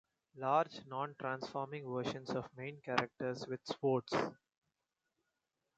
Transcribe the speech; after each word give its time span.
Large, 0.35 0.83
non-transforming 0.87 1.85
versions 1.87 2.31
of 2.31 2.49
main 2.57 2.81
characters 2.81 3.45
with 3.45 3.61
swords. 3.65 4.11